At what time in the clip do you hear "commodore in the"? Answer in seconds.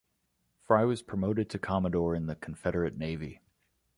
1.59-2.33